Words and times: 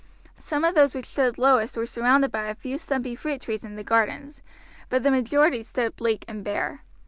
Some 0.39 0.65
of 0.65 0.73
those 0.73 0.95
which 0.95 1.05
stood 1.05 1.37
lowest 1.37 1.77
were 1.77 1.85
surrounded 1.85 2.31
by 2.31 2.45
a 2.45 2.55
few 2.55 2.79
stumpy 2.79 3.15
fruit 3.15 3.39
trees 3.39 3.63
in 3.63 3.75
the 3.75 3.83
gardens, 3.83 4.41
but 4.89 5.03
the 5.03 5.11
majority 5.11 5.61
stood 5.61 5.95
bleak 5.95 6.25
and 6.27 6.43
bare. 6.43 6.83